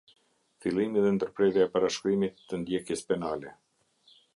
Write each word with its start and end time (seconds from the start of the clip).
Fillimi 0.65 1.03
dhe 1.03 1.11
ndërprerja 1.17 1.67
e 1.67 1.71
parashkrimit 1.75 2.43
të 2.49 2.63
ndjekjes 2.65 3.09
penale. 3.13 3.59